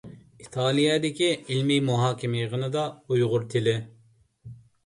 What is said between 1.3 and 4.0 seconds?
ئىلمىي مۇھاكىمە يىغىنىدا ئۇيغۇر تىلى.